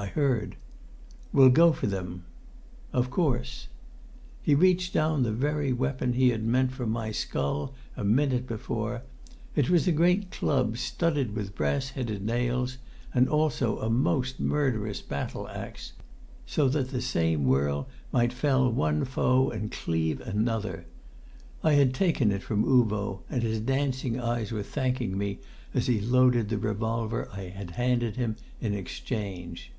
"I 0.00 0.06
heard." 0.06 0.54
"We'll 1.32 1.50
go 1.50 1.72
for 1.72 1.88
them!" 1.88 2.22
"Of 2.92 3.10
course." 3.10 3.66
He 4.40 4.54
reached 4.54 4.92
down 4.94 5.24
the 5.24 5.32
very 5.32 5.72
weapon 5.72 6.12
he 6.12 6.28
had 6.30 6.44
meant 6.44 6.70
for 6.70 6.86
my 6.86 7.10
skull 7.10 7.74
a 7.96 8.04
minute 8.04 8.46
before. 8.46 9.02
It 9.56 9.68
was 9.68 9.88
a 9.88 9.92
great 9.92 10.30
club, 10.30 10.76
studded 10.76 11.34
with 11.34 11.56
brass 11.56 11.90
headed 11.90 12.24
nails, 12.24 12.78
and 13.12 13.28
also 13.28 13.80
a 13.80 13.90
most 13.90 14.38
murderous 14.38 15.02
battle 15.02 15.48
axe, 15.48 15.94
so 16.46 16.68
that 16.68 16.90
the 16.90 17.02
same 17.02 17.44
whirl 17.44 17.88
might 18.12 18.32
fell 18.32 18.70
one 18.70 19.04
foe 19.04 19.50
and 19.50 19.72
cleave 19.72 20.20
another. 20.20 20.86
I 21.64 21.72
had 21.72 21.92
taken 21.92 22.30
it 22.30 22.44
from 22.44 22.62
Uvo, 22.62 23.22
and 23.28 23.42
his 23.42 23.58
dancing 23.58 24.20
eyes 24.20 24.52
were 24.52 24.62
thanking 24.62 25.18
me 25.18 25.40
as 25.74 25.88
he 25.88 26.00
loaded 26.00 26.50
the 26.50 26.58
revolver 26.58 27.28
I 27.32 27.42
had 27.48 27.72
handed 27.72 28.14
him 28.14 28.36
in 28.60 28.74
exchange. 28.74 29.72